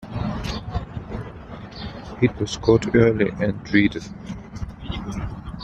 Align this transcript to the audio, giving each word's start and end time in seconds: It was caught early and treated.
It 2.23 2.35
was 2.39 2.57
caught 2.57 2.95
early 2.95 3.29
and 3.39 3.63
treated. 3.63 4.03